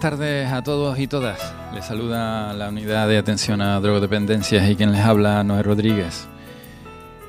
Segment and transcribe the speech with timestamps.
[0.00, 1.54] Tardes a todos y todas.
[1.74, 6.26] Les saluda la unidad de atención a drogodependencias y quien les habla, Noé Rodríguez.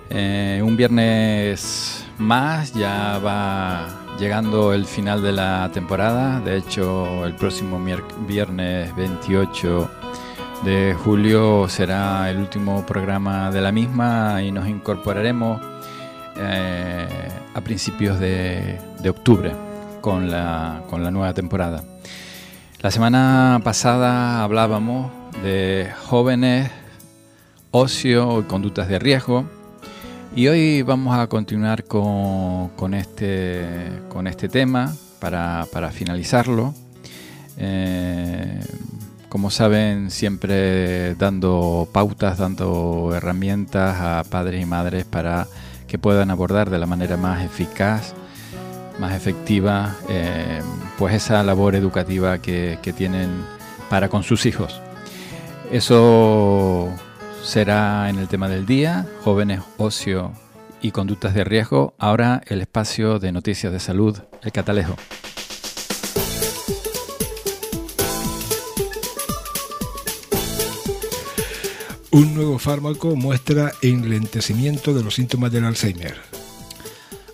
[0.10, 6.40] Eh, un viernes más, ya va llegando el final de la temporada.
[6.40, 7.78] De hecho, el próximo
[8.26, 9.92] viernes 28
[10.64, 15.62] de julio será el último programa de la misma y nos incorporaremos
[16.38, 17.08] eh,
[17.54, 19.52] a principios de, octubre
[20.00, 21.84] con la, con la nueva temporada.
[22.82, 25.12] La semana pasada hablábamos
[25.44, 26.72] de jóvenes,
[27.70, 29.46] ocio y conductas de riesgo.
[30.36, 33.68] Y hoy vamos a continuar con, este,
[34.10, 36.74] con este tema para, finalizarlo.
[37.58, 38.60] Eh,
[39.30, 45.46] como saben, siempre dando pautas, dando herramientas a padres y madres para
[45.88, 48.16] que puedan abordar de la manera más eficaz
[49.00, 50.62] más efectiva eh,
[51.02, 53.44] pues esa labor educativa que, tienen
[53.90, 54.80] para con sus hijos.
[55.72, 56.90] Eso
[57.44, 60.32] será en el tema del día, jóvenes, ocio
[60.80, 61.96] y conductas de riesgo.
[61.98, 64.96] Ahora el espacio de noticias de salud, el catalejo.
[72.12, 76.31] Un nuevo fármaco muestra enlentecimiento de los síntomas del Alzheimer.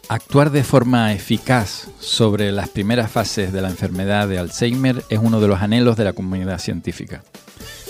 [0.09, 5.41] Actuar de forma eficaz sobre las primeras fases de la enfermedad de Alzheimer es uno
[5.41, 7.23] de los anhelos de la comunidad científica.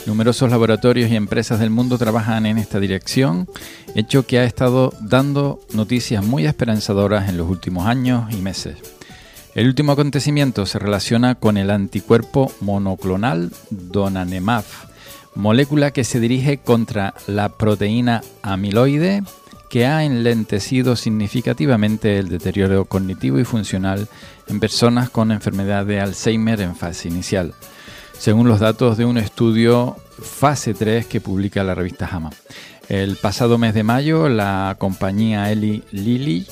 [0.07, 3.47] Numerosos laboratorios y empresas del mundo trabajan en esta dirección,
[3.93, 8.77] hecho que ha estado dando noticias muy esperanzadoras en los últimos años y meses.
[9.53, 14.63] El último acontecimiento se relaciona con el anticuerpo monoclonal donanemab,
[15.35, 19.21] molécula que se dirige contra la proteína amiloide
[19.69, 24.07] que ha enlentecido significativamente el deterioro cognitivo y funcional
[24.47, 27.53] en personas con enfermedad de Alzheimer en fase inicial,
[28.17, 32.31] según los datos de un estudio fase 3 que publica la revista JAMA.
[32.89, 36.47] El pasado mes de mayo, la compañía Eli Lilly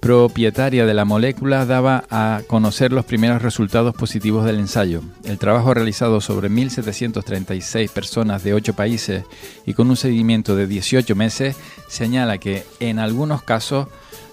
[0.00, 5.02] propietaria de la molécula daba a conocer los primeros resultados positivos del ensayo.
[5.24, 9.24] El trabajo realizado sobre 1.736 personas de 8 países
[9.66, 11.56] y con un seguimiento de 18 meses
[11.90, 13.88] señala que en algunos casos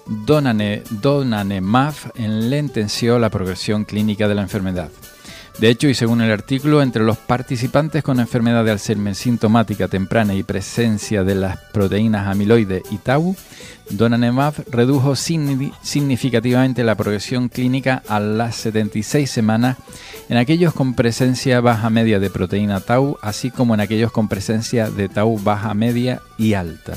[0.06, 4.90] Donane, Donanemab enlenteció la progresión clínica de la enfermedad.
[5.58, 10.34] De hecho, y según el artículo, entre los participantes con enfermedad de Alzheimer sintomática temprana
[10.34, 13.34] y presencia de las proteínas amiloide y tau,
[13.90, 19.78] Donanemab redujo significativamente la progresión clínica a las 76 semanas
[20.28, 24.90] en aquellos con presencia baja media de proteína tau, así como en aquellos con presencia
[24.90, 26.94] de tau baja media y alta.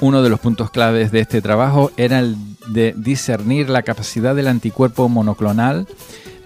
[0.00, 2.36] Uno de los puntos claves de este trabajo era el
[2.68, 5.86] de discernir la capacidad del anticuerpo monoclonal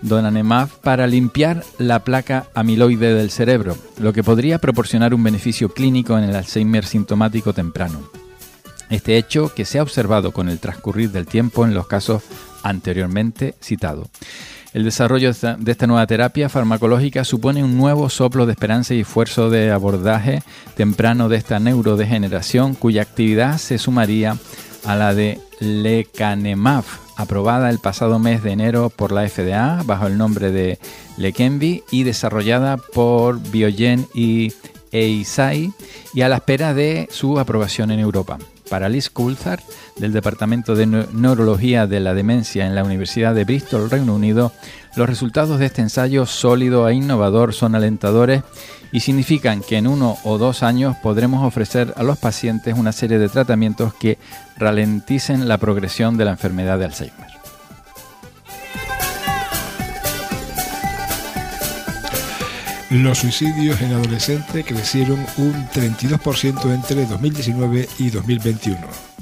[0.03, 6.17] Donanemab para limpiar la placa amiloide del cerebro, lo que podría proporcionar un beneficio clínico
[6.17, 8.01] en el Alzheimer sintomático temprano.
[8.89, 12.23] Este hecho que se ha observado con el transcurrir del tiempo en los casos
[12.63, 14.09] anteriormente citados.
[14.73, 19.51] El desarrollo de esta nueva terapia farmacológica supone un nuevo soplo de esperanza y esfuerzo
[19.51, 20.43] de abordaje
[20.77, 24.37] temprano de esta neurodegeneración cuya actividad se sumaría
[24.85, 26.85] a la de lecanemab,
[27.17, 30.79] aprobada el pasado mes de enero por la FDA bajo el nombre de
[31.17, 34.53] Leqembi y desarrollada por Biogen y
[34.93, 35.73] Eisai
[36.15, 38.39] y a la espera de su aprobación en Europa.
[38.71, 39.61] Para Liz Coulthard,
[39.99, 44.53] del Departamento de Neurología de la Demencia en la Universidad de Bristol, Reino Unido,
[44.97, 48.43] los resultados de este ensayo sólido e innovador son alentadores
[48.93, 53.19] y significan que en uno o dos años podremos ofrecer a los pacientes una serie
[53.19, 54.19] de tratamientos que
[54.57, 57.40] ralenticen la progresión de la enfermedad de Alzheimer.
[62.91, 68.81] Los suicidios en adolescentes crecieron un 32% entre 2019 y 2021.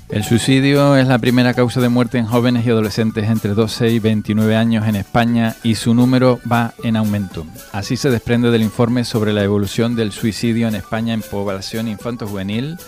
[0.08, 3.98] El suicidio es la primera causa de muerte en jóvenes y adolescentes entre 12 y
[3.98, 7.44] 29 años en España y su número va en aumento.
[7.70, 12.78] Así se desprende del informe sobre la evolución del suicidio en España en población infanto-juvenil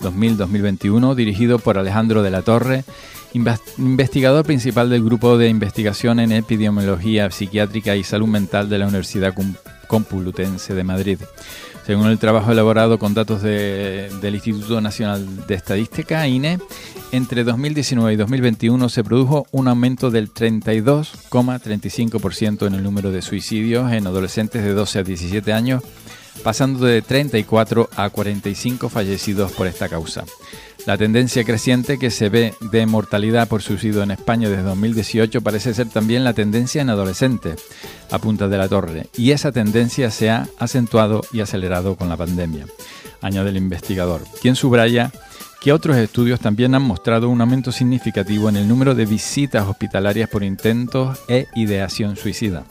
[0.00, 2.84] 2000-2021 dirigido por Alejandro de la Torre,
[3.34, 9.34] investigador principal del Grupo de Investigación en Epidemiología Psiquiátrica y Salud Mental de la Universidad
[9.88, 11.18] Complutense de Madrid.
[11.88, 16.58] Según el trabajo elaborado con datos del Instituto Nacional de Estadística, INE,
[17.12, 23.90] entre 2019 y 2021 se produjo un aumento del 32,35% en el número de suicidios
[23.90, 25.82] en adolescentes de 12 a 17 años,
[26.44, 30.26] pasando de 34 a 45 fallecidos por esta causa.
[30.88, 35.74] La tendencia creciente que se ve de mortalidad por suicidio en España desde 2018 parece
[35.74, 37.62] ser también la tendencia en adolescentes,
[38.10, 42.16] a punta de la torre, y esa tendencia se ha acentuado y acelerado con la
[42.16, 42.64] pandemia,
[43.20, 45.12] añade el investigador, quien subraya
[45.60, 50.30] que otros estudios también han mostrado un aumento significativo en el número de visitas hospitalarias
[50.30, 52.64] por intentos e ideación suicida.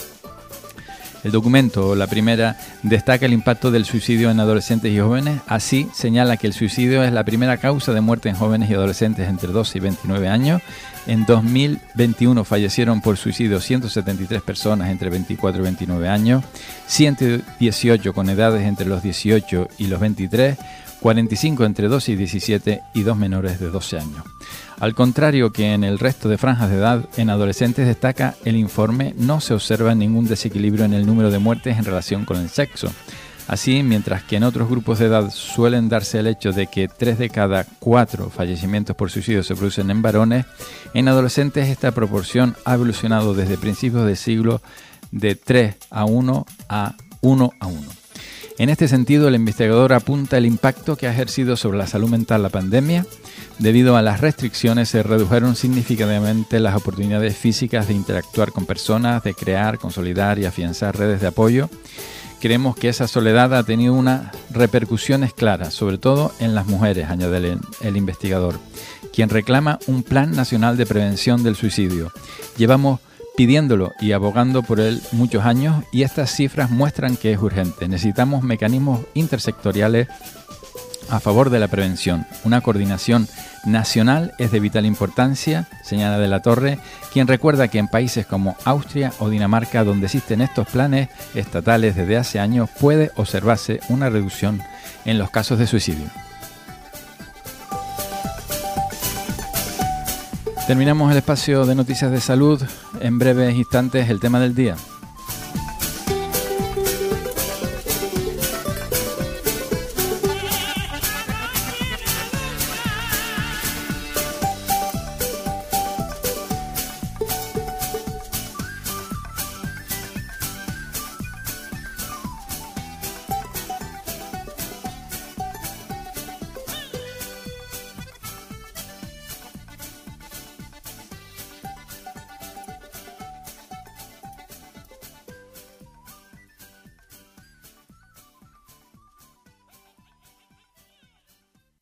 [1.23, 5.41] El documento, la primera, destaca el impacto del suicidio en adolescentes y jóvenes.
[5.47, 9.27] Así, señala que el suicidio es la primera causa de muerte en jóvenes y adolescentes
[9.27, 10.61] entre 12 y 29 años.
[11.07, 16.43] En 2021 fallecieron por suicidio 173 personas entre 24 y 29 años,
[16.87, 20.57] 118 con edades entre los 18 y los 23,
[21.01, 24.23] 45 entre 12 y 17 y dos menores de 12 años.
[24.79, 29.13] Al contrario que en el resto de franjas de edad, en adolescentes destaca el informe,
[29.17, 32.91] no se observa ningún desequilibrio en el número de muertes en relación con el sexo.
[33.47, 37.17] Así, mientras que en otros grupos de edad suelen darse el hecho de que 3
[37.17, 40.45] de cada 4 fallecimientos por suicidio se producen en varones,
[40.93, 44.61] en adolescentes esta proporción ha evolucionado desde principios del siglo
[45.11, 47.96] de 3 a 1 a 1 a 1.
[48.59, 52.41] En este sentido, el investigador apunta el impacto que ha ejercido sobre la salud mental
[52.41, 53.05] la pandemia.
[53.59, 59.35] Debido a las restricciones se redujeron significativamente las oportunidades físicas de interactuar con personas, de
[59.35, 61.69] crear, consolidar y afianzar redes de apoyo.
[62.41, 67.37] Creemos que esa soledad ha tenido unas repercusiones claras, sobre todo en las mujeres, añade
[67.37, 68.59] el, el investigador,
[69.13, 72.11] quien reclama un plan nacional de prevención del suicidio.
[72.57, 72.99] Llevamos
[73.37, 77.87] pidiéndolo y abogando por él muchos años y estas cifras muestran que es urgente.
[77.87, 80.07] Necesitamos mecanismos intersectoriales
[81.09, 82.25] a favor de la prevención.
[82.43, 83.27] Una coordinación
[83.63, 86.79] nacional es de vital importancia, señala de la Torre,
[87.13, 92.17] quien recuerda que en países como Austria o Dinamarca, donde existen estos planes estatales desde
[92.17, 94.61] hace años, puede observarse una reducción
[95.05, 96.07] en los casos de suicidio.
[100.67, 102.61] Terminamos el espacio de noticias de salud.
[103.01, 104.75] En breves instantes el tema del día.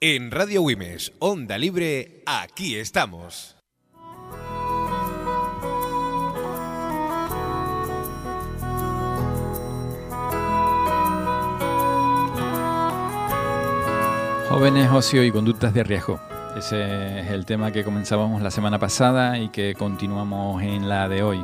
[0.07, 3.55] En Radio Wimes, Onda Libre, aquí estamos.
[14.47, 16.19] Jóvenes, ocio y conductas de riesgo.
[16.55, 21.23] Ese es el tema que comenzábamos la semana pasada y que continuamos en la de
[21.23, 21.43] hoy.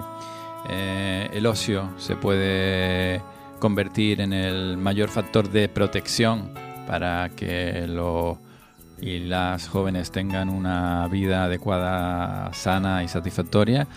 [0.69, 3.23] Eh, el ocio se puede
[3.57, 6.53] convertir en el mayor factor de protección
[6.85, 8.37] para que los
[9.01, 13.87] y las jóvenes tengan una vida adecuada, sana y satisfactoria,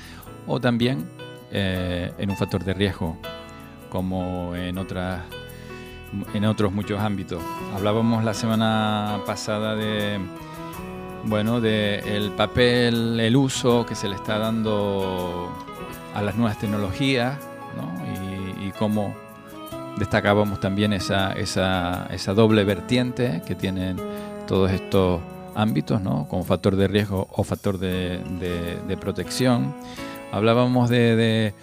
[0.46, 1.08] o también
[1.52, 3.18] eh, en un factor de riesgo,
[3.90, 5.20] como en otras
[6.32, 7.42] en otros muchos ámbitos.
[7.74, 10.18] Hablábamos la semana pasada de
[11.24, 15.50] bueno, de el papel, el uso que se le está dando
[16.14, 17.38] a las nuevas tecnologías,
[18.60, 19.14] y, y cómo
[19.96, 23.96] destacábamos también esa, esa, esa doble vertiente que tienen
[24.46, 25.20] todos estos
[25.54, 26.26] ámbitos, ¿no?
[26.28, 29.74] como factor de riesgo o factor de, protección.
[30.32, 31.54] Hablábamos de,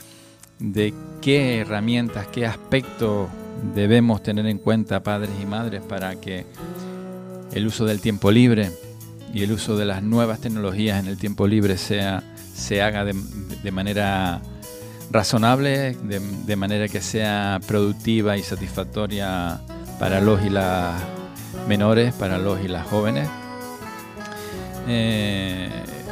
[0.60, 3.30] de, qué herramientas, qué aspectos
[3.76, 6.46] debemos tener en cuenta padres y madres para que
[7.54, 8.72] el uso del tiempo libre
[9.34, 12.24] y el uso de las nuevas tecnologías en el tiempo libre sea,
[12.54, 14.42] se haga de, manera
[15.10, 19.62] razonable, de, manera que sea productiva y satisfactoria
[20.00, 21.02] para los y las
[21.68, 23.30] menores, para los y las jóvenes.
[24.88, 25.70] Eh,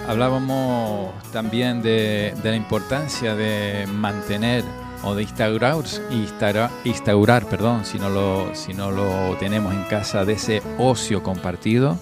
[0.08, 4.64] hablábamos también de, la importancia de mantener
[5.04, 5.76] o de instaurar,
[6.84, 11.98] instaurar, perdón, si no, lo, si no lo tenemos en casa, de ese ocio compartido,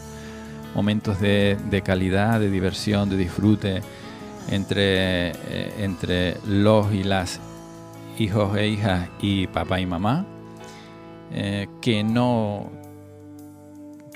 [0.74, 3.82] momentos de, de calidad, de diversión, de disfrute,
[4.50, 7.40] entre, eh, entre los y las
[8.18, 10.26] hijos e hijas y papá y mamá,
[11.32, 12.72] eh, que no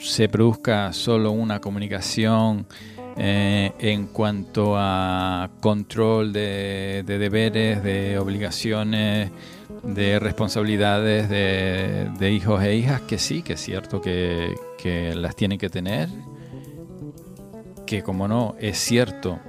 [0.02, 2.66] se produzca solo una comunicación
[3.18, 9.32] eh, en cuanto a control de, deberes, de obligaciones,
[9.84, 15.58] de responsabilidades de, hijos e hijas, que sí, que es cierto que, que las tienen
[15.58, 16.10] que tener,
[17.86, 19.40] que como no, es cierto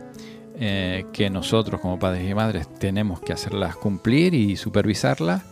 [0.59, 5.43] eh, que nosotros como padres y madres tenemos que hacerlas cumplir y supervisarlas,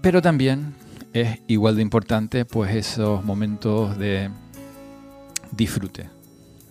[0.00, 0.74] pero también
[1.12, 4.30] es igual de importante pues esos momentos de
[5.50, 6.08] disfrute,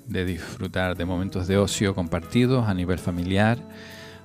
[0.07, 3.59] de disfrutar de momentos de ocio compartidos a nivel familiar,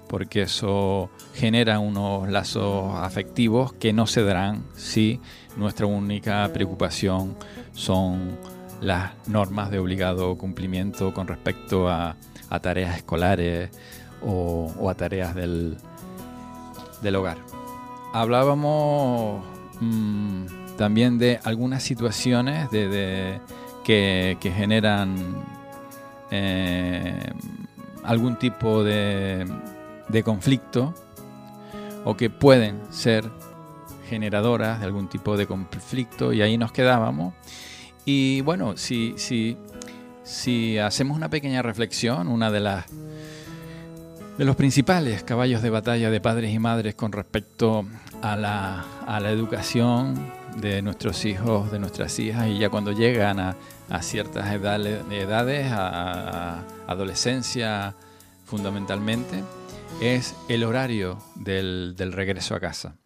[0.09, 5.21] porque eso genera unos lazos afectivos que no se darán si
[5.57, 7.37] nuestra única preocupación
[7.73, 8.39] son
[8.81, 12.17] las normas de obligado cumplimiento con respecto a,
[12.63, 13.71] tareas escolares
[14.23, 15.77] o, a tareas del,
[17.03, 17.39] del hogar.
[18.15, 23.41] Hablábamos mm, también de algunas situaciones de,
[23.85, 25.17] que, generan
[26.31, 27.33] eh,
[28.03, 29.47] algún tipo de,
[30.09, 30.95] de conflicto
[32.05, 33.31] o que pueden ser
[34.09, 37.35] generadoras de algún tipo de conflicto y ahí nos quedábamos.
[38.05, 39.57] Y bueno, si, si,
[40.23, 42.87] si hacemos una pequeña reflexión, una de las
[44.39, 47.85] de los principales caballos de batalla de padres y madres con respecto
[48.23, 53.41] a la, a la educación de nuestros hijos, de nuestras hijas, y ya cuando llegan
[53.41, 53.57] a,
[53.89, 57.95] a ciertas edades, a, adolescencia
[58.45, 59.43] fundamentalmente,
[60.01, 62.97] es el horario del, del regreso a casa.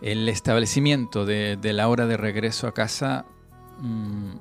[0.00, 3.24] El establecimiento de, de, la hora de regreso a casa
[3.80, 4.38] Mm,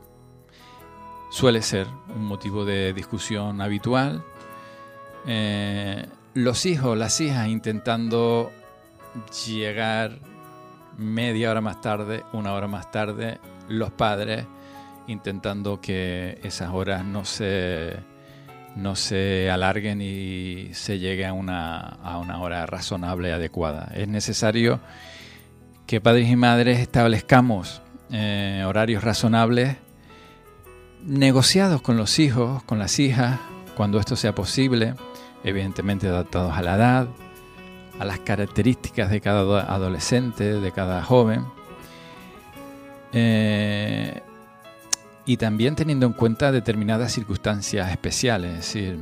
[1.29, 4.23] suele ser un motivo de discusión habitual.
[5.27, 8.51] Eh, los hijos, las hijas intentando
[9.45, 10.19] llegar
[10.97, 14.45] media hora más tarde, una hora más tarde, los padres
[15.07, 17.95] intentando que esas horas no se,
[18.75, 23.91] no se alarguen y se llegue a una, a una hora razonable, adecuada.
[23.95, 24.79] Es necesario
[25.85, 27.81] que padres y madres establezcamos
[28.11, 29.77] eh, horarios razonables,
[31.03, 33.39] negociados con los hijos, con las hijas,
[33.75, 34.95] cuando esto sea posible,
[35.43, 37.07] evidentemente adaptados a la edad,
[37.99, 41.45] a las características de cada adolescente, de cada joven,
[43.13, 44.21] eh,
[45.25, 48.99] y también teniendo en cuenta determinadas circunstancias especiales, es decir,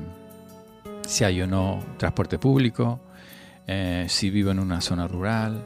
[1.05, 2.99] si hay o no transporte público,
[3.67, 5.63] eh, si vivo en una zona rural,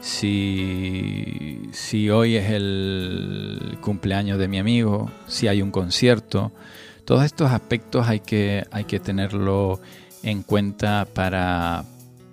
[0.00, 6.52] si, si hoy es el cumpleaños de mi amigo, si hay un concierto.
[7.08, 9.80] Todos estos aspectos hay que, hay que tenerlo
[10.22, 11.84] en cuenta para,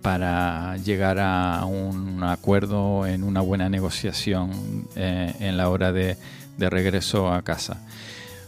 [0.01, 6.17] para llegar a un acuerdo en una buena negociación eh, en la hora de,
[6.57, 7.77] de regreso a casa.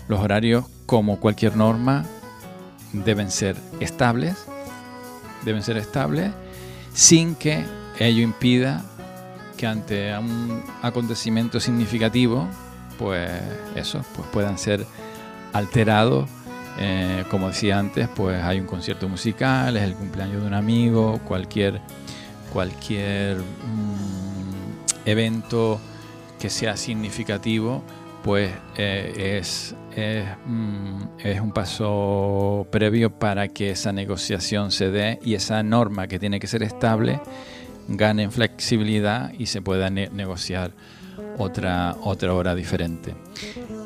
[0.09, 2.03] Los horarios, como cualquier norma,
[2.91, 4.35] deben ser estables,
[5.45, 6.33] deben ser estables
[6.93, 7.63] sin que
[7.99, 8.83] ello impida
[9.55, 12.49] que ante un acontecimiento significativo,
[12.99, 13.31] pues
[13.75, 14.85] eso, pues puedan ser
[15.53, 16.29] alterados.
[16.79, 21.19] Eh, como decía antes, pues hay un concierto musical, es el cumpleaños de un amigo,
[21.25, 21.81] cualquier,
[22.53, 25.79] cualquier mm, evento
[26.39, 27.81] que sea significativo,
[28.23, 29.75] pues eh, es,
[30.45, 36.19] mm, es, un paso previo para que esa negociación se dé y esa norma que
[36.19, 37.19] tiene que ser estable
[37.87, 40.71] gane en flexibilidad y se pueda negociar
[41.37, 43.15] otra, otra hora diferente.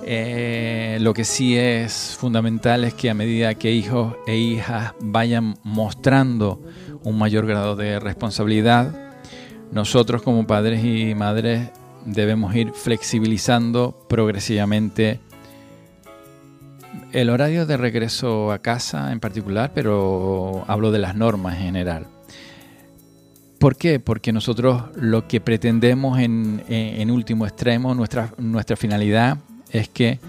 [0.03, 5.55] Eh, lo que sí es fundamental es que a medida que hijos e hijas vayan
[5.63, 6.61] mostrando
[7.03, 8.93] un mayor grado de responsabilidad,
[9.71, 11.69] nosotros como padres y madres
[12.05, 15.19] debemos ir flexibilizando progresivamente
[17.11, 22.07] el horario de regreso a casa en particular, pero hablo de las normas en general.
[23.59, 23.99] ¿Por qué?
[23.99, 29.37] Porque nosotros lo que pretendemos en, último extremo, nuestra, nuestra finalidad
[29.71, 30.19] es que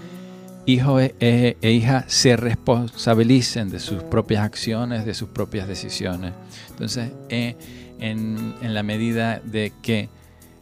[0.65, 6.33] hijos e, e, e, hijas se responsabilicen de sus propias acciones, de sus propias decisiones.
[6.69, 7.55] Entonces, eh,
[7.99, 10.09] en, la medida de que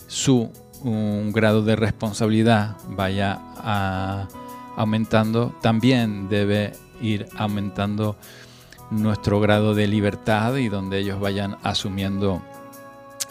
[0.07, 0.51] su
[1.31, 3.39] grado de responsabilidad vaya
[4.75, 8.17] aumentando, también debe ir aumentando
[8.89, 12.41] nuestro grado de libertad y donde ellos vayan asumiendo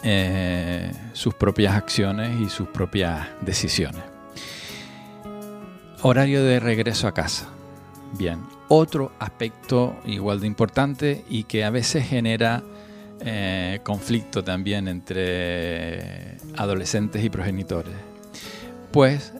[0.03, 4.10] eh, sus propias acciones y sus propias decisiones.
[6.03, 7.47] Horario de regreso a casa.
[8.17, 8.39] Bien,
[8.69, 12.63] otro aspecto igual de importante y que a veces genera
[13.19, 17.93] eh, conflicto también entre adolescentes y progenitores.
[18.91, 19.31] Pues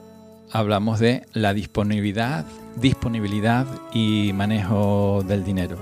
[0.51, 5.77] hablamos de la disponibilidad, disponibilidad y manejo del dinero.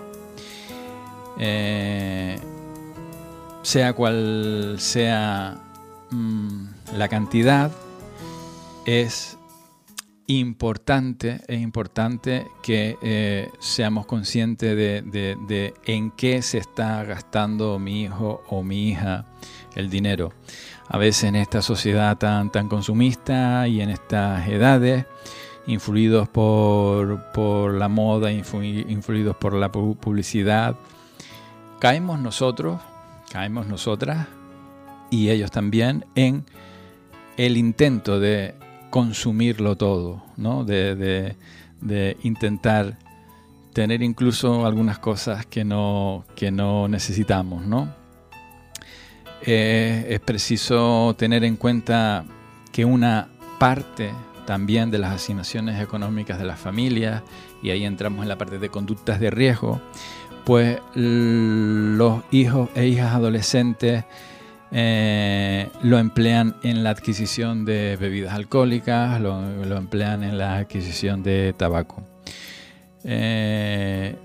[1.40, 2.38] Eh,
[3.64, 5.58] sea cual sea
[6.12, 7.70] mm, la cantidad,
[8.86, 9.39] es
[10.38, 18.44] importante, es importante que eh, seamos conscientes de, en qué se está gastando mi hijo
[18.48, 19.26] o mi hija
[19.76, 20.32] el dinero.
[20.88, 25.06] A veces en esta sociedad tan, tan consumista y en estas edades,
[25.66, 30.76] influidos por, la moda, influidos por la publicidad,
[31.80, 32.80] caemos nosotros,
[33.32, 34.28] caemos nosotras
[35.10, 36.46] y ellos también en
[37.38, 38.54] el intento de
[38.90, 40.64] consumirlo todo, ¿no?
[40.64, 41.36] de,
[42.24, 42.98] intentar
[43.74, 47.66] tener incluso algunas cosas que no, que no necesitamos.
[47.66, 47.94] ¿no?
[49.42, 52.26] Eh, es preciso tener en cuenta
[52.72, 53.30] que una
[53.60, 54.12] parte
[54.46, 57.22] también de las asignaciones económicas de las familias,
[57.62, 59.80] y ahí entramos en la parte de conductas de riesgo,
[60.44, 64.06] pues los hijos e hijas adolescentes
[64.72, 69.42] eh, lo emplean en la adquisición de bebidas alcohólicas, lo,
[69.76, 72.04] emplean en la adquisición de tabaco.
[73.04, 74.16] Eh,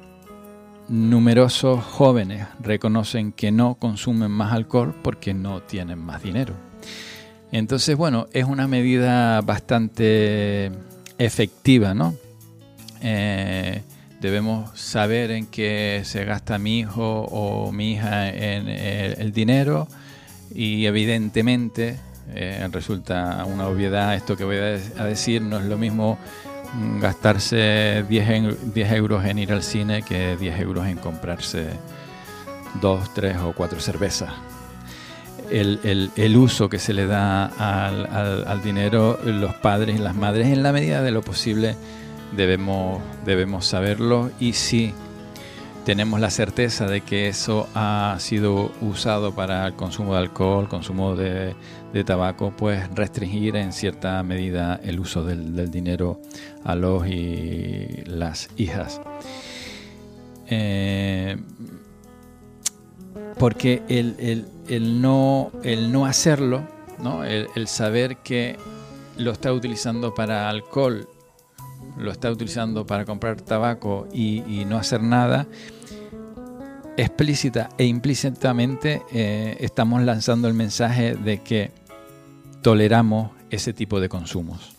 [0.88, 6.54] numerosos jóvenes reconocen que no consumen más alcohol porque no tienen más dinero.
[7.50, 10.72] Entonces, bueno, es una medida bastante
[11.18, 12.14] efectiva, ¿no?
[13.00, 13.82] Eh,
[14.20, 19.88] debemos saber en qué se gasta mi hijo o mi hija en el dinero
[20.54, 21.98] y evidentemente
[22.32, 26.18] eh, resulta una obviedad esto que voy a decir, no es lo mismo
[26.74, 31.66] mm, gastarse 10, 10 euros en ir al cine que 10 euros en comprarse
[32.80, 34.32] dos, tres o cuatro cervezas.
[35.50, 38.06] El, el, uso que se le da al,
[38.46, 41.76] al, dinero, los padres y las madres, en la medida de lo posible
[42.34, 44.94] debemos, debemos saberlo y si
[45.84, 51.14] tenemos la certeza de que eso ha sido usado para el consumo de alcohol, consumo
[51.14, 51.54] de,
[52.04, 56.20] tabaco, pues restringir en cierta medida el uso del, dinero
[56.64, 59.00] a los y las hijas.
[60.48, 61.36] Eh,
[63.38, 66.62] porque el, no, el no hacerlo.
[67.26, 68.56] El, saber que
[69.18, 71.08] lo está utilizando para alcohol,
[71.96, 75.46] lo está utilizando para comprar tabaco y, no hacer nada,
[76.96, 81.72] explícita e implícitamente eh, estamos lanzando el mensaje de que
[82.62, 84.74] toleramos ese tipo de consumos.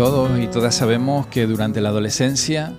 [0.00, 2.72] Todos y todas sabemos que durante la adolescencia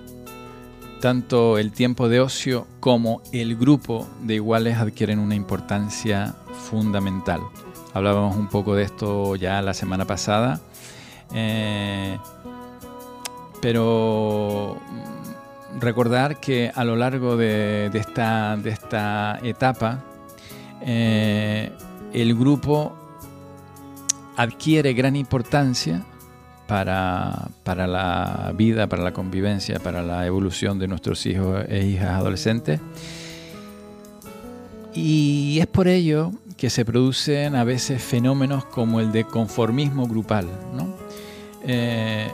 [1.00, 6.34] tanto el tiempo de ocio como el grupo de iguales adquieren una importancia
[6.68, 7.40] fundamental.
[7.94, 10.60] Hablábamos un poco de esto ya la semana pasada,
[11.32, 12.18] eh,
[13.60, 14.76] pero
[15.78, 20.02] recordar que a lo largo de, esta, de esta, etapa,
[20.80, 21.70] eh,
[22.12, 22.96] el grupo
[24.36, 26.04] adquiere gran importancia
[26.72, 32.80] para, la vida, para la convivencia, para la evolución de nuestros hijos e hijas adolescentes.
[34.94, 40.48] Y es por ello que se producen a veces fenómenos como el de conformismo grupal.
[41.66, 42.30] Eh,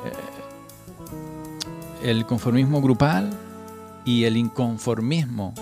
[2.04, 3.30] el conformismo grupal
[4.04, 5.52] y el inconformismo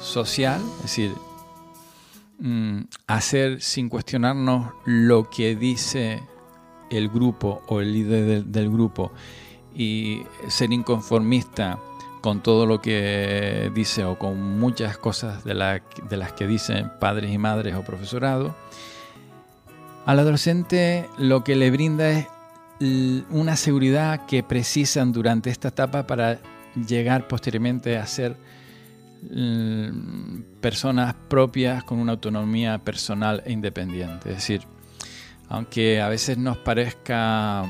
[0.00, 1.12] social, es decir,
[2.40, 6.20] mm, hacer sin cuestionarnos lo que dice
[6.96, 9.12] el grupo o el líder del, grupo
[9.74, 11.78] y ser inconformista
[12.20, 17.32] con todo lo que dice o con muchas cosas de, de las que dicen padres
[17.32, 18.54] y madres o profesorado,
[20.06, 22.26] al adolescente lo que le brinda es
[23.30, 26.38] una seguridad que precisan durante esta etapa para
[26.74, 28.36] llegar posteriormente a ser
[30.60, 34.30] personas propias con una autonomía personal e independiente.
[34.30, 34.62] Es decir,
[35.48, 37.64] aunque a veces nos parezca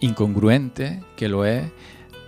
[0.00, 1.64] incongruente, que lo es,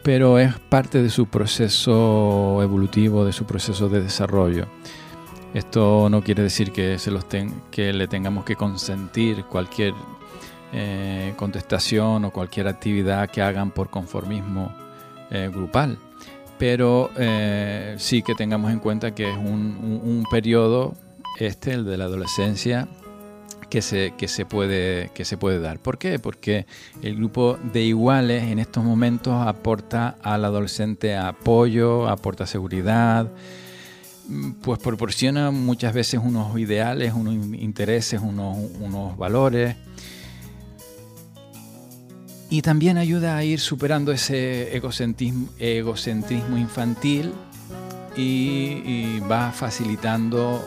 [0.03, 4.67] pero es parte de su proceso evolutivo, de su proceso de desarrollo.
[5.55, 7.25] Esto no quiere decir que, se los
[7.71, 9.95] que le tengamos que consentir cualquier
[10.73, 14.75] eh, contestación o cualquier actividad que hagan por conformismo
[15.31, 15.99] eh, grupal,
[16.59, 20.95] pero eh, sí que tengamos en cuenta que es un, un periodo,
[21.39, 22.89] este, el de la adolescencia,
[23.75, 25.81] que se, que, se puede, que se puede dar.
[25.81, 26.21] ¿Por qué?
[26.21, 26.65] Porque
[27.03, 33.33] el grupo de iguales en estos momentos aporta al adolescente apoyo, aporta seguridad,
[34.63, 39.75] pues proporciona muchas veces unos ideales, unos intereses, unos, unos valores.
[42.51, 47.33] Y también ayuda a ir superando ese egocentrismo, egocentrismo infantil
[48.17, 50.61] y, va facilitando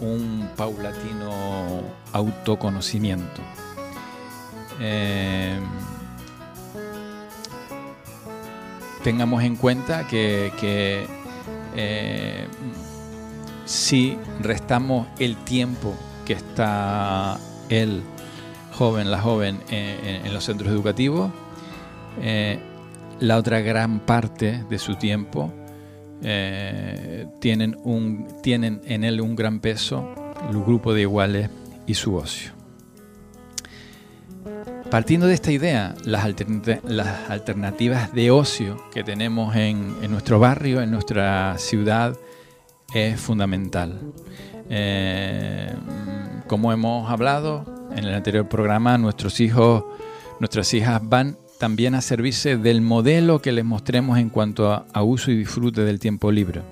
[0.00, 3.42] uh, un paulatino autoconocimiento.
[4.80, 5.58] Eh,
[9.02, 11.06] tengamos en cuenta que,
[11.76, 12.46] eh,
[13.64, 18.02] si restamos el tiempo que está el
[18.72, 21.30] joven, la joven en, los centros educativos,
[22.20, 22.58] eh,
[23.20, 25.52] la otra gran parte de su tiempo
[26.22, 30.14] eh, tienen, un, tienen en él un gran peso
[30.50, 31.50] el grupo de iguales
[31.86, 32.52] y su ocio.
[34.90, 41.58] Partiendo de esta idea, las, alternativas de ocio que tenemos en, nuestro barrio, en nuestra
[41.58, 42.16] ciudad,
[42.94, 44.00] es fundamental.
[44.70, 45.74] Eh,
[46.46, 49.84] como hemos hablado en el anterior programa, nuestros hijos,
[50.40, 55.30] nuestras hijas van también a servirse del modelo que les mostremos en cuanto a, uso
[55.30, 56.62] y disfrute del tiempo libre.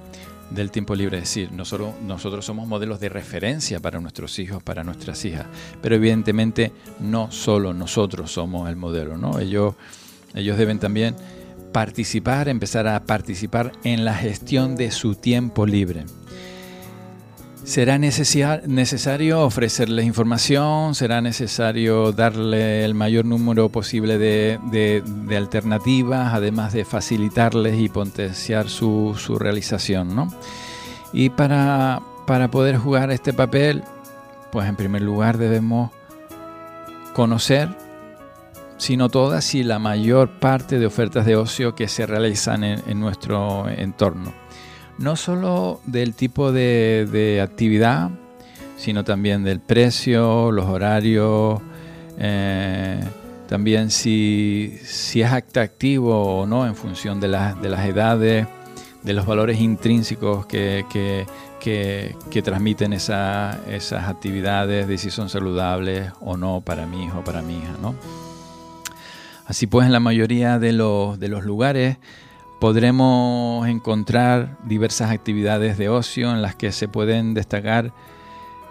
[0.51, 4.85] Del tiempo libre, es decir, nosotros, nosotros somos modelos de referencia para nuestros hijos, para
[4.85, 5.47] nuestras hijas,
[5.83, 6.71] pero evidentemente
[7.01, 9.41] no solo nosotros somos el modelo, ¿no?
[9.41, 9.75] Ellos,
[10.35, 11.17] ellos deben también
[11.73, 16.05] participar, empezar a participar en la gestión de su tiempo libre.
[17.67, 25.03] Será necesario ofrecerles información, será necesario darle el mayor número posible de,
[25.37, 30.15] alternativas, además de facilitarles y potenciar su, realización.
[30.15, 30.33] ¿no?
[31.13, 33.83] Y para, para poder jugar este papel,
[34.53, 35.91] pues en primer lugar debemos
[37.15, 37.69] conocer,
[38.77, 43.01] si no todas, si la mayor parte de ofertas de ocio que se realizan en
[43.01, 44.33] nuestro entorno
[44.99, 48.11] no solo del tipo de, actividad,
[48.77, 51.61] sino también del precio, los horarios,
[52.19, 53.01] eh,
[53.49, 57.57] también si, es atractivo o no en función de, las
[57.87, 58.47] edades,
[59.03, 61.27] de los valores intrínsecos que,
[62.45, 67.59] transmiten esas actividades, de si son saludables o no para mi hijo o para mi
[67.59, 67.75] hija.
[69.47, 71.99] Así pues, en la mayoría de los, de los lugares,
[72.59, 77.93] podremos encontrar diversas actividades de ocio en las que se pueden destacar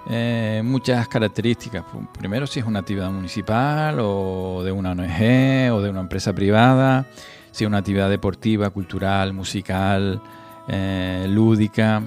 [0.09, 1.83] eh, muchas características.
[2.17, 7.07] Primero, si es una actividad municipal o de una ONG o de una empresa privada,
[7.51, 10.21] si es una actividad deportiva, cultural, musical,
[10.67, 12.03] eh, lúdica,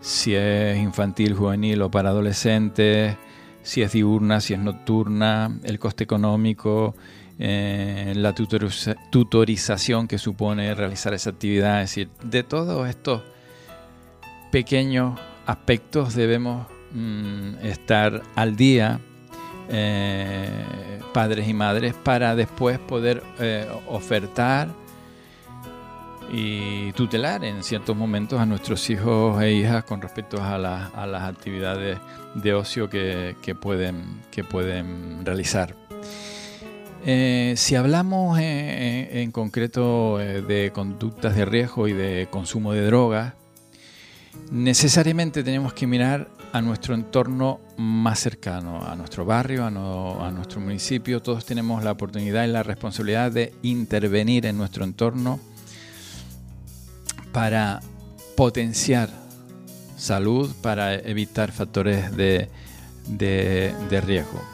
[0.00, 3.16] si es infantil, juvenil o para adolescentes,
[3.62, 6.94] si es diurna, si es nocturna, el coste económico,
[7.44, 8.34] eh, la
[9.10, 11.82] tutorización que supone realizar esa actividad.
[11.82, 13.22] Es decir, de todos estos
[14.52, 19.00] pequeños aspectos debemos mm, estar al día,
[19.70, 24.68] eh, padres y madres, para después poder eh, ofertar
[26.30, 31.98] y tutelar en ciertos momentos a nuestros hijos e hijas con respecto a, las actividades
[32.36, 35.74] de ocio que, pueden, que pueden realizar.
[37.04, 43.34] Eh, si hablamos en, concreto eh, de conductas de riesgo y de consumo de drogas,
[44.52, 51.20] necesariamente tenemos que mirar a nuestro entorno más cercano, a nuestro barrio, a, nuestro municipio.
[51.20, 55.40] Todos tenemos la oportunidad y la responsabilidad de intervenir en nuestro entorno
[57.32, 57.80] para
[58.36, 59.08] potenciar
[59.96, 62.48] salud, para evitar factores de
[64.06, 64.51] riesgo.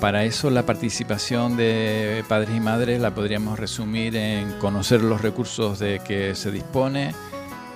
[0.00, 5.78] Para eso la participación de padres y madres la podríamos resumir en conocer los recursos
[5.78, 7.14] de que se dispone,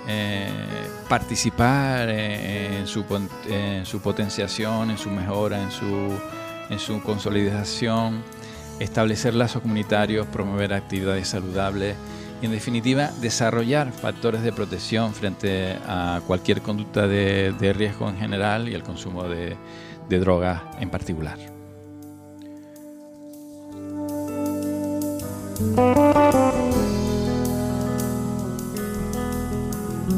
[0.09, 0.49] eh,
[1.09, 8.23] participar en su, potenciación, en su mejora, en su, consolidación,
[8.81, 11.97] establecer lazos comunitarios, promover actividades saludables
[12.43, 18.69] y en definitiva desarrollar factores de protección frente a cualquier conducta de, riesgo en general
[18.69, 19.57] y el consumo de,
[20.09, 21.56] de drogas en particular.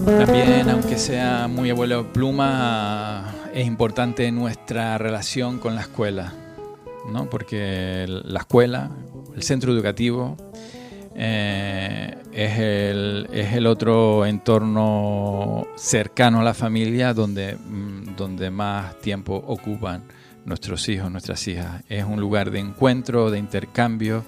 [0.05, 6.33] También, aunque sea muy abuelo pluma, es importante nuestra relación con la escuela,
[7.13, 7.31] ¿no?
[7.31, 8.91] porque la escuela,
[9.37, 10.37] el centro educativo,
[11.15, 18.99] eh, es, el, es, el, otro entorno cercano a la familia donde, mm, donde más
[19.01, 20.03] tiempo ocupan
[20.45, 21.85] nuestros hijos, nuestras hijas.
[21.89, 24.25] Es un lugar de encuentro, de intercambio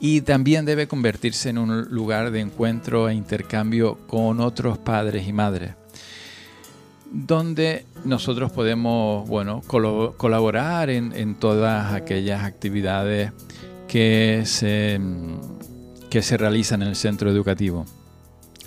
[0.00, 5.32] y también debe convertirse en un lugar de encuentro e intercambio con otros padres y
[5.32, 5.74] madres
[7.10, 13.32] donde nosotros podemos bueno, colaborar en, todas aquellas actividades
[13.88, 15.00] que se,
[16.10, 17.86] que se realizan en el centro educativo.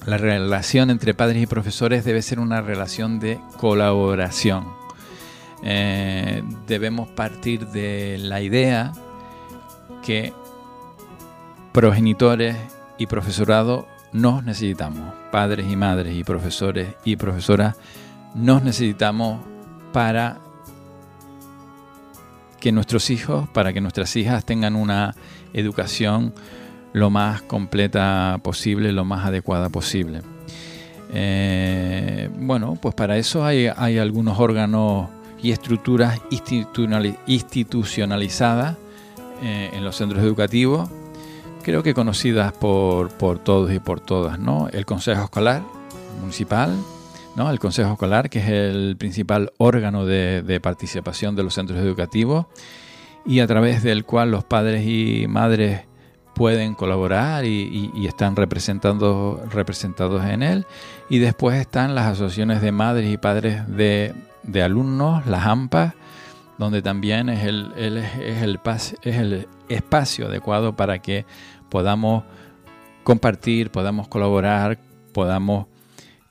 [0.06, 4.66] La relación entre padres y profesores debe ser una relación de colaboración.
[5.62, 8.94] Eh, debemos partir de la idea
[10.04, 10.34] que
[11.72, 12.56] progenitores
[12.98, 17.76] y profesorado nos necesitamos, padres y madres y profesores y profesoras
[18.36, 19.42] nos necesitamos
[19.94, 20.40] para
[22.60, 25.16] que nuestros hijos, para que nuestras hijas tengan una
[25.54, 26.34] educación
[26.94, 30.22] lo más completa posible, lo más adecuada posible.
[31.12, 35.10] Eh, bueno, pues para eso hay, algunos órganos
[35.42, 38.78] y estructuras institucionalizadas
[39.42, 40.90] eh, en los centros educativos,
[41.64, 44.68] creo que conocidas por, por todos y por todas, ¿no?
[44.70, 45.62] El Consejo Escolar
[46.22, 46.76] Municipal,
[47.36, 47.50] ¿no?
[47.50, 52.46] el Consejo Escolar, que es el principal órgano de, participación de los centros educativos
[53.26, 55.82] y a través del cual los padres y madres
[56.36, 60.66] pueden colaborar y, están representando, representados en él.
[61.10, 64.14] Y después están las asociaciones de madres y padres de,
[64.62, 65.96] alumnos, las AMPA,
[66.60, 68.60] donde también es el, es, el,
[69.02, 71.26] es el espacio adecuado para que
[71.70, 72.26] podamos
[73.04, 74.78] compartir, podamos colaborar,
[75.14, 75.68] podamos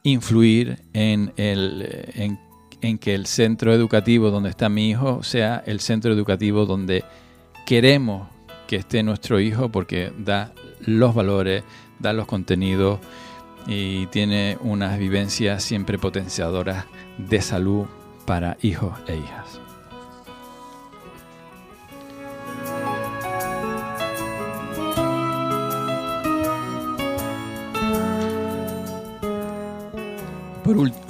[0.02, 2.38] influir en, el,
[2.82, 7.04] en, que el centro educativo donde está mi hijo sea el centro educativo donde
[7.66, 8.28] queremos
[8.66, 10.52] que esté nuestro hijo porque da
[10.84, 11.64] los valores,
[11.98, 13.00] da los contenidos
[13.66, 16.84] y tiene unas vivencias siempre potenciadoras
[17.16, 17.86] de salud
[18.26, 19.67] para hijos e hijas.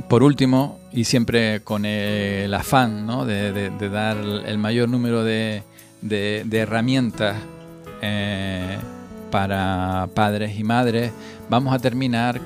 [0.09, 5.65] Por, último, y siempre con el afán de, dar el mayor número de,
[6.53, 7.39] herramientas
[8.01, 8.79] eh,
[9.33, 11.11] para padres y madres,
[11.51, 12.41] vamos a terminar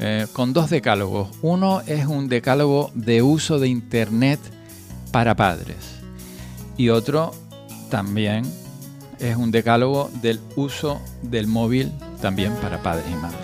[0.00, 1.30] eh, con dos decálogos.
[1.40, 4.38] Uno es un decálogo de uso de Internet
[5.12, 5.78] para padres
[6.76, 7.32] y otro
[7.90, 8.44] también
[9.18, 13.41] es un decálogo del uso del móvil también para padres y madres.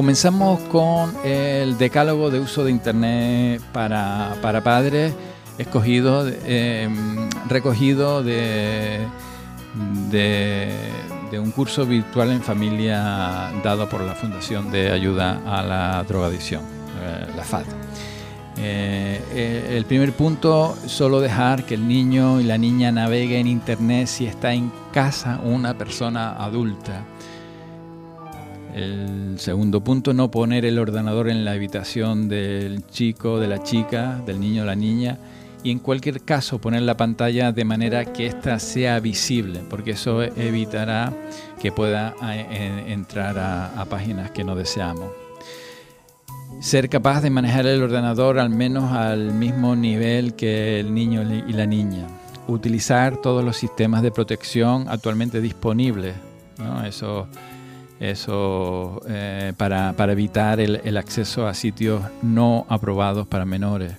[0.00, 5.12] Comenzamos con el decálogo de uso de Internet para, padres,
[5.58, 9.06] escogido, em, recogido de,
[11.38, 17.26] un curso virtual en familia dado por la Fundación de Ayuda a la Drogadicción, eh,
[17.36, 17.66] la FAD.
[18.56, 23.48] Eh, eh, el primer punto, solo dejar que el niño y la niña naveguen en
[23.48, 27.04] Internet si está en casa una persona adulta.
[28.74, 34.20] El segundo punto, no poner el ordenador en la habitación del chico, de la chica,
[34.26, 35.18] del niño o la niña.
[35.62, 40.22] Y en cualquier caso poner la pantalla de manera que ésta sea visible, porque eso
[40.22, 41.12] evitará
[41.60, 45.10] que pueda eh, entrar a, páginas que no deseamos.
[46.60, 51.52] Ser capaz de manejar el ordenador al menos al mismo nivel que el niño y
[51.52, 52.06] la niña.
[52.46, 56.14] Utilizar todos los sistemas de protección actualmente disponibles.
[56.58, 56.84] ¿no?
[56.84, 57.28] Eso
[58.00, 63.92] eso eh, para, evitar el, acceso a sitios no aprobados para menores.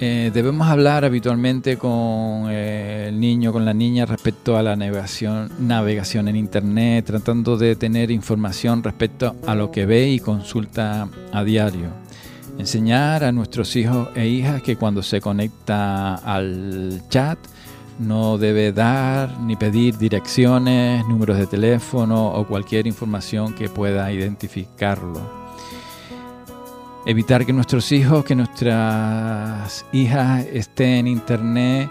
[0.00, 5.52] Eh, debemos hablar habitualmente con eh, el niño, con la niña respecto a la navegación,
[5.60, 11.44] navegación en Internet, tratando de tener información respecto a lo que ve y consulta a
[11.44, 11.90] diario.
[12.58, 17.38] Enseñar a nuestros hijos e hijas que cuando se conecta al chat,
[17.98, 25.20] no debe dar ni pedir direcciones, números de teléfono o cualquier información que pueda identificarlo.
[27.06, 31.90] Evitar que nuestros hijos, que nuestras hijas estén en internet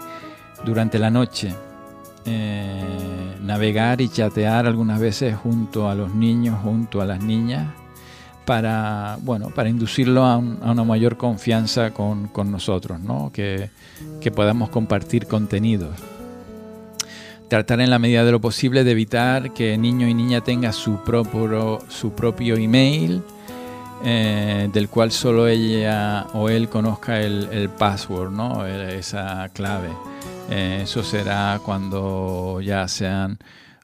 [0.64, 1.54] durante la noche.
[2.26, 7.68] eh, navegar y chatear algunas veces junto a los niños, junto a las niñas,
[8.44, 13.30] para, bueno, para inducirlo a, una mayor confianza con, nosotros, ¿no?
[13.32, 13.70] que,
[14.20, 15.90] que podamos compartir contenidos
[17.48, 21.04] tratar en la medida de lo posible de evitar que niño y niña tenga su
[21.04, 23.22] propio, su propio email,
[24.04, 28.66] eh, del cual solo ella o él conozca el, password, ¿no?
[28.66, 29.90] esa clave.
[30.50, 33.38] Eh, eso será cuando ya sean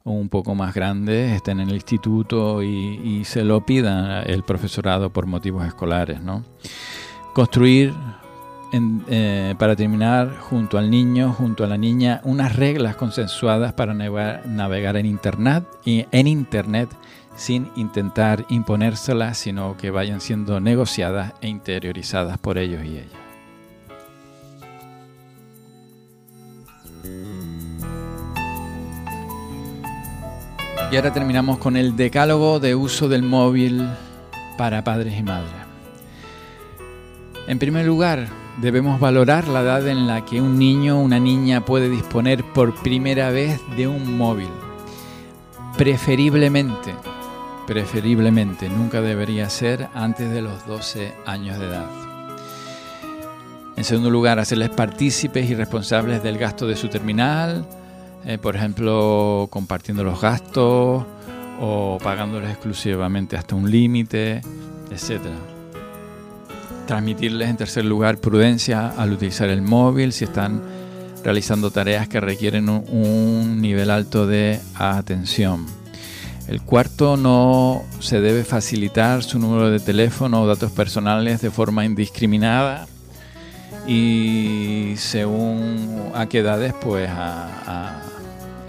[0.04, 5.26] un poco más grandes, estén en el instituto y, se lo pidan el profesorado por
[5.26, 6.22] motivos escolares.
[6.22, 6.44] ¿no?
[7.34, 7.92] Construir
[8.72, 14.96] eh, para terminar, junto al niño, junto a la niña, unas reglas consensuadas para navegar,
[14.96, 16.88] en Internet, y en Internet
[17.36, 23.29] sin intentar imponérselas, sino que vayan siendo negociadas e interiorizadas por ellos y ellas.
[30.90, 33.88] Y ahora terminamos con el decálogo de uso del móvil
[34.58, 35.52] para padres y madres.
[37.46, 38.28] En primer lugar,
[38.60, 42.74] Debemos valorar la edad en la que un niño o una niña puede disponer por
[42.74, 44.50] primera vez de un móvil.
[45.78, 46.94] Preferiblemente,
[47.66, 51.86] preferiblemente, nunca debería ser antes de los 12 años de edad.
[53.76, 57.66] En segundo lugar, hacerles partícipes y responsables del gasto de su terminal,
[58.24, 61.04] eh, por ejemplo, compartiendo los gastos
[61.60, 64.40] o pagándoles exclusivamente hasta un límite,
[64.90, 65.36] etcétera
[66.90, 70.60] transmitirles en tercer lugar prudencia al utilizar el móvil si están
[71.22, 75.66] realizando tareas que requieren un, nivel alto de atención.
[76.48, 81.84] El cuarto, no se debe facilitar su número de teléfono o datos personales de forma
[81.84, 82.88] indiscriminada
[83.86, 88.02] y según a qué edades, pues a,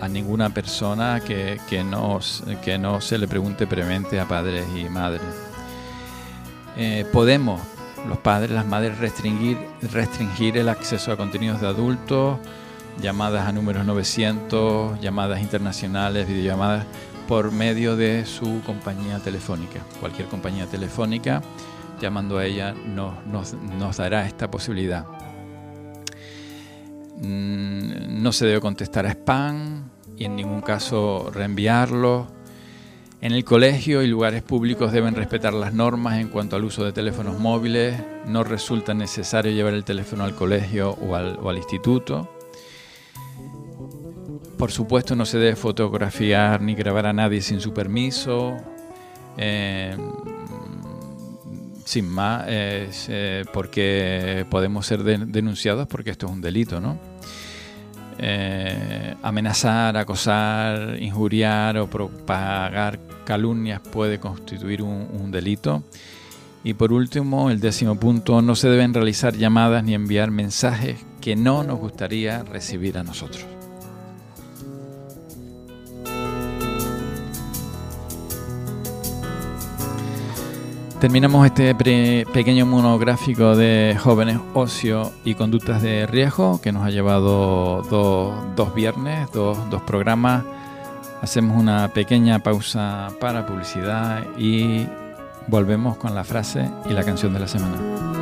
[0.08, 2.20] ninguna persona que, no,
[2.64, 5.22] que no se le pregunte previamente a padres y madres.
[6.78, 7.62] Eh, podemos
[8.08, 9.58] los padres, las madres restringir,
[9.92, 12.40] restringir el acceso a contenidos de adultos,
[13.00, 16.86] llamadas a números 900, llamadas internacionales, videollamadas
[17.28, 19.82] por medio de su compañía telefónica.
[20.00, 21.42] Cualquier compañía telefónica,
[22.02, 23.14] llamando a ella, nos,
[23.54, 25.06] nos dará esta posibilidad.
[27.22, 29.91] Mm, no se debe contestar a spam
[30.22, 32.28] y en ningún caso reenviarlo
[33.22, 36.92] en el colegio y lugares públicos deben respetar las normas en cuanto al uso de
[36.92, 38.00] teléfonos móviles.
[38.28, 42.30] No resulta necesario llevar el teléfono al colegio o al, instituto.
[44.60, 48.58] Por supuesto no se debe fotografiar ni grabar a nadie sin su permiso.
[49.38, 49.98] Eh,
[51.84, 57.00] sin más, eh, porque podemos ser denunciados porque esto es un delito, ¿no?
[58.18, 65.84] Eh, amenazar, acosar, injuriar o propagar calumnias puede constituir un, delito.
[66.64, 71.36] Y por último, el décimo punto, no se deben realizar llamadas ni enviar mensajes que
[71.36, 73.46] no nos gustaría recibir a nosotros.
[81.02, 81.74] Terminamos este
[82.32, 89.28] pequeño monográfico de jóvenes, ocio y conductas de riesgo que nos ha llevado dos viernes,
[89.32, 90.44] dos programas.
[91.24, 94.86] Hacemos una pequeña pausa para publicidad y
[95.48, 98.21] volvemos con la frase y la canción de la semana.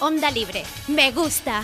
[0.00, 0.64] Onda Libre.
[0.88, 1.62] Me gusta.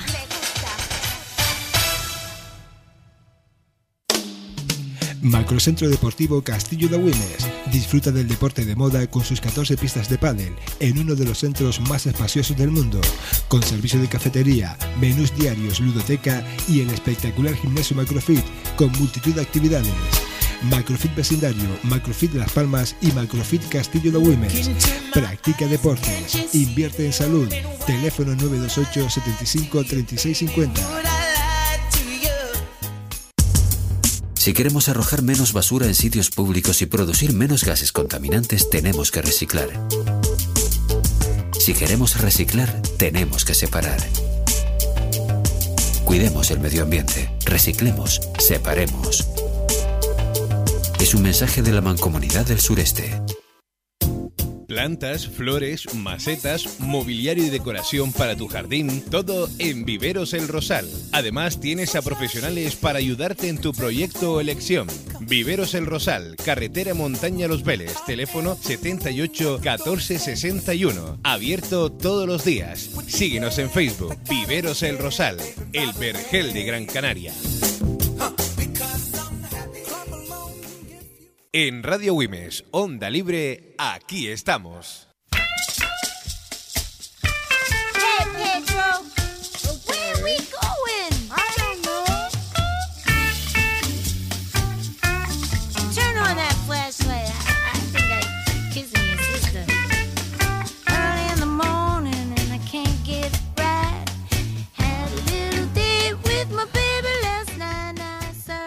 [5.23, 7.49] Macrocentro Deportivo Castillo de Güemes.
[7.73, 11.39] Disfruta del deporte de moda con sus 14 pistas de pádel en uno de los
[11.39, 13.01] centros más espaciosos del mundo,
[13.49, 18.45] con servicio de cafetería, menús diarios, ludoteca y el espectacular gimnasio Macrofit
[18.77, 20.26] con multitud de actividades.
[20.63, 24.71] Macrofit Vecindario, Macrofit Las Palmas y Macrofit Castillo de Güemes.
[25.13, 27.49] Practica deportes, invierte en salud.
[27.87, 30.83] Teléfono 928 75 36 50.
[34.35, 39.21] Si queremos arrojar menos basura en sitios públicos y producir menos gases contaminantes, tenemos que
[39.21, 39.69] reciclar.
[41.59, 43.99] Si queremos reciclar, tenemos que separar.
[46.05, 49.27] Cuidemos el medio ambiente, reciclemos, separemos.
[51.15, 53.23] Un mensaje de la Mancomunidad del Sureste.
[54.67, 60.89] Plantas, flores, macetas, mobiliario y decoración para tu jardín, todo en Viveros El Rosal.
[61.13, 64.89] Además, tienes a profesionales para ayudarte en tu proyecto o elección.
[65.21, 71.21] Viveros El Rosal, carretera Montaña Los Vélez, teléfono 78 14 61.
[71.23, 72.91] Abierto todos los días.
[73.07, 74.17] Síguenos en Facebook.
[74.29, 75.39] Viveros El Rosal,
[75.73, 77.33] el vergel de Gran Canaria.
[81.59, 85.09] En Radio Wimes, Onda Libre, aquí estamos.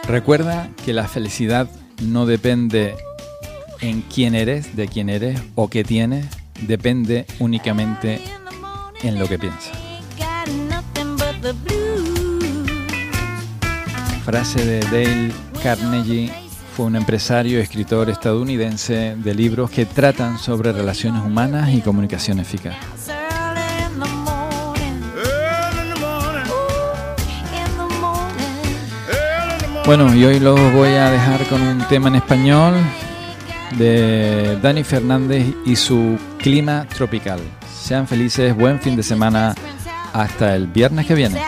[0.08, 1.70] Recuerda que la felicidad
[2.02, 2.96] no depende
[3.82, 6.26] en quién eres, de quién eres o qué tienes,
[6.62, 8.22] depende únicamente
[9.02, 9.78] en lo que piensas.
[14.26, 15.32] Frase de Dale
[15.64, 16.32] Carnegie,
[16.76, 22.40] fue un empresario y escritor estadounidense de libros que tratan sobre relaciones humanas y comunicación
[22.40, 22.78] eficaz.
[29.90, 32.76] Bueno, y hoy los voy a dejar con un tema en español
[33.72, 37.40] de Dani Fernández y su clima tropical.
[37.82, 39.56] Sean felices, buen fin de semana,
[40.14, 41.42] hasta el viernes que viene.